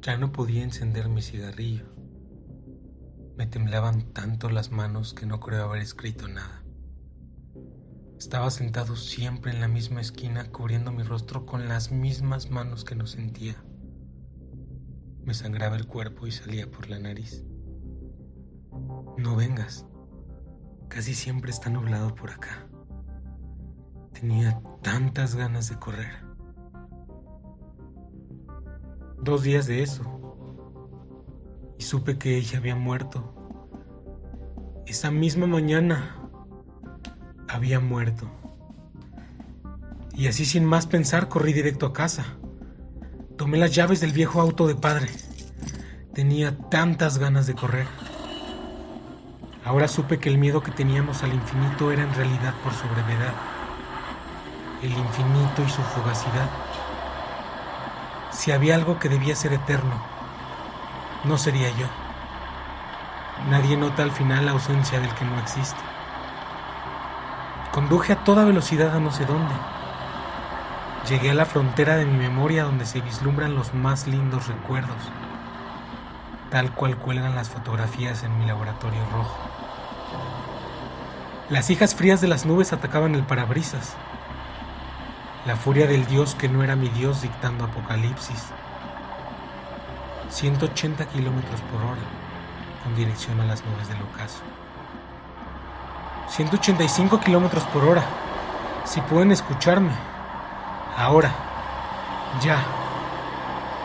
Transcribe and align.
Ya 0.00 0.16
no 0.16 0.32
podía 0.32 0.62
encender 0.62 1.08
mi 1.08 1.22
cigarrillo. 1.22 1.86
Me 3.36 3.46
temblaban 3.46 4.12
tanto 4.12 4.48
las 4.48 4.70
manos 4.70 5.12
que 5.12 5.26
no 5.26 5.40
creo 5.40 5.64
haber 5.64 5.82
escrito 5.82 6.28
nada. 6.28 6.62
Estaba 8.16 8.50
sentado 8.50 8.96
siempre 8.96 9.52
en 9.52 9.60
la 9.60 9.68
misma 9.68 10.00
esquina 10.00 10.50
cubriendo 10.50 10.92
mi 10.92 11.02
rostro 11.02 11.46
con 11.46 11.68
las 11.68 11.92
mismas 11.92 12.50
manos 12.50 12.84
que 12.84 12.94
no 12.94 13.06
sentía. 13.06 13.62
Me 15.24 15.34
sangraba 15.34 15.76
el 15.76 15.86
cuerpo 15.86 16.26
y 16.26 16.32
salía 16.32 16.70
por 16.70 16.88
la 16.88 16.98
nariz. 16.98 17.44
No 19.18 19.36
vengas. 19.36 19.86
Casi 20.88 21.14
siempre 21.14 21.50
está 21.50 21.70
nublado 21.70 22.14
por 22.14 22.30
acá. 22.30 22.68
Tenía 24.12 24.60
tantas 24.82 25.34
ganas 25.34 25.68
de 25.68 25.78
correr. 25.78 26.27
Dos 29.20 29.42
días 29.42 29.66
de 29.66 29.82
eso. 29.82 30.02
Y 31.78 31.82
supe 31.82 32.18
que 32.18 32.36
ella 32.36 32.58
había 32.58 32.76
muerto. 32.76 33.34
Esa 34.86 35.10
misma 35.10 35.46
mañana 35.46 36.16
había 37.48 37.80
muerto. 37.80 38.30
Y 40.14 40.26
así 40.26 40.44
sin 40.44 40.64
más 40.64 40.86
pensar 40.86 41.28
corrí 41.28 41.52
directo 41.52 41.86
a 41.86 41.92
casa. 41.92 42.24
Tomé 43.36 43.58
las 43.58 43.74
llaves 43.74 44.00
del 44.00 44.12
viejo 44.12 44.40
auto 44.40 44.66
de 44.66 44.74
padre. 44.74 45.08
Tenía 46.12 46.58
tantas 46.70 47.18
ganas 47.18 47.46
de 47.46 47.54
correr. 47.54 47.86
Ahora 49.64 49.86
supe 49.86 50.18
que 50.18 50.28
el 50.28 50.38
miedo 50.38 50.62
que 50.62 50.70
teníamos 50.70 51.22
al 51.22 51.34
infinito 51.34 51.92
era 51.92 52.02
en 52.02 52.14
realidad 52.14 52.54
por 52.64 52.72
su 52.72 52.88
brevedad. 52.88 53.34
El 54.82 54.90
infinito 54.90 55.62
y 55.64 55.68
su 55.68 55.82
fugacidad. 55.82 56.48
Si 58.30 58.52
había 58.52 58.74
algo 58.74 58.98
que 58.98 59.08
debía 59.08 59.34
ser 59.34 59.52
eterno, 59.52 59.96
no 61.24 61.38
sería 61.38 61.70
yo. 61.70 61.86
Nadie 63.50 63.76
nota 63.76 64.02
al 64.02 64.12
final 64.12 64.46
la 64.46 64.52
ausencia 64.52 65.00
del 65.00 65.14
que 65.14 65.24
no 65.24 65.38
existe. 65.38 65.80
Conduje 67.72 68.12
a 68.12 68.24
toda 68.24 68.44
velocidad 68.44 68.94
a 68.94 69.00
no 69.00 69.10
sé 69.10 69.24
dónde. 69.24 69.54
Llegué 71.08 71.30
a 71.30 71.34
la 71.34 71.46
frontera 71.46 71.96
de 71.96 72.04
mi 72.04 72.18
memoria 72.18 72.64
donde 72.64 72.84
se 72.84 73.00
vislumbran 73.00 73.54
los 73.54 73.72
más 73.72 74.06
lindos 74.06 74.46
recuerdos, 74.48 74.96
tal 76.50 76.72
cual 76.72 76.96
cuelgan 76.96 77.34
las 77.34 77.48
fotografías 77.48 78.24
en 78.24 78.38
mi 78.38 78.44
laboratorio 78.44 79.00
rojo. 79.12 79.38
Las 81.48 81.70
hijas 81.70 81.94
frías 81.94 82.20
de 82.20 82.28
las 82.28 82.44
nubes 82.44 82.74
atacaban 82.74 83.14
el 83.14 83.22
parabrisas. 83.22 83.94
La 85.46 85.56
furia 85.56 85.86
del 85.86 86.06
Dios 86.06 86.34
que 86.34 86.48
no 86.48 86.62
era 86.62 86.76
mi 86.76 86.88
Dios 86.88 87.22
dictando 87.22 87.64
apocalipsis. 87.64 88.46
180 90.30 91.06
kilómetros 91.06 91.60
por 91.62 91.82
hora 91.82 92.02
con 92.82 92.94
dirección 92.94 93.40
a 93.40 93.44
las 93.44 93.64
nubes 93.64 93.88
del 93.88 94.02
ocaso. 94.02 94.42
185 96.28 97.20
kilómetros 97.20 97.64
por 97.64 97.84
hora. 97.84 98.04
Si 98.84 99.00
pueden 99.00 99.32
escucharme. 99.32 99.92
Ahora. 100.96 101.32
Ya. 102.42 102.58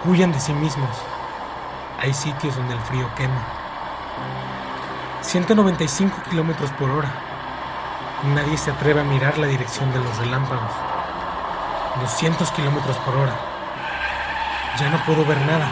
Huyan 0.06 0.32
de 0.32 0.40
sí 0.40 0.54
mismos. 0.54 0.96
Hay 2.00 2.14
sitios 2.14 2.56
donde 2.56 2.74
el 2.74 2.80
frío 2.82 3.08
quema. 3.16 3.42
195 5.22 6.24
kilómetros 6.30 6.72
por 6.72 6.90
hora. 6.90 7.12
Nadie 8.36 8.58
se 8.58 8.72
atreve 8.72 9.02
a 9.02 9.06
mirar 9.06 9.38
la 9.38 9.48
dirección 9.48 9.92
de 9.94 10.00
los 10.00 10.18
relámpagos. 10.18 10.93
200 12.00 12.52
kilómetros 12.52 12.98
por 12.98 13.16
hora. 13.16 13.36
Ya 14.80 14.90
no 14.90 15.04
puedo 15.06 15.26
ver 15.26 15.38
nada. 15.42 15.70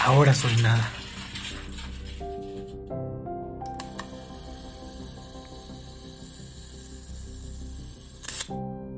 Ahora 0.00 0.34
soy 0.34 0.56
nada. 0.62 0.88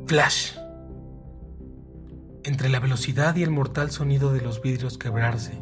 Flash. 0.06 0.52
Entre 2.44 2.68
la 2.68 2.78
velocidad 2.78 3.34
y 3.36 3.42
el 3.42 3.50
mortal 3.50 3.90
sonido 3.90 4.32
de 4.32 4.42
los 4.42 4.62
vidrios 4.62 4.98
quebrarse, 4.98 5.60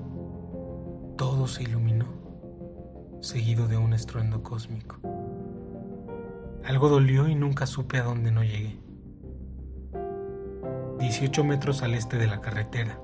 todo 1.17 1.47
se 1.47 1.63
iluminó, 1.63 2.07
seguido 3.23 3.69
de 3.69 3.79
un 3.79 3.95
estruendo 3.95 4.43
cósmico. 4.43 4.99
Algo 6.65 6.89
dolió 6.89 7.29
y 7.29 7.35
nunca 7.35 7.67
supe 7.67 7.99
a 7.99 8.03
dónde 8.03 8.31
no 8.31 8.43
llegué. 8.43 8.79
18 11.03 11.43
metros 11.43 11.83
al 11.83 11.95
este 11.95 12.17
de 12.17 12.29
la 12.29 12.41
carretera. 12.41 12.97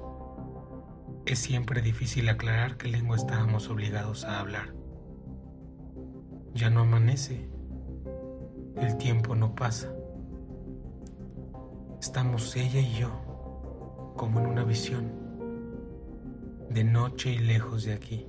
Es 1.26 1.40
siempre 1.40 1.82
difícil 1.82 2.28
aclarar 2.28 2.76
qué 2.76 2.86
lengua 2.86 3.16
estábamos 3.16 3.68
obligados 3.70 4.24
a 4.24 4.38
hablar. 4.38 4.72
Ya 6.54 6.70
no 6.70 6.82
amanece. 6.82 7.50
El 8.76 8.96
tiempo 8.98 9.34
no 9.34 9.56
pasa. 9.56 9.92
Estamos 12.00 12.54
ella 12.54 12.78
y 12.78 12.92
yo, 13.00 14.12
como 14.16 14.38
en 14.38 14.46
una 14.46 14.62
visión, 14.62 15.10
de 16.70 16.84
noche 16.84 17.32
y 17.32 17.38
lejos 17.38 17.82
de 17.82 17.94
aquí. 17.94 18.28